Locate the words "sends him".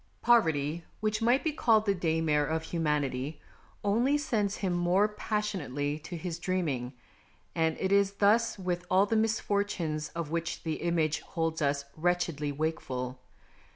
4.17-4.73